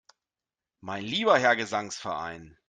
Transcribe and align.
Mein 0.79 1.03
lieber 1.03 1.37
Herr 1.37 1.55
Gesangsverein! 1.55 2.57